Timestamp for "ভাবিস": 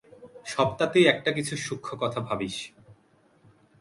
2.19-2.55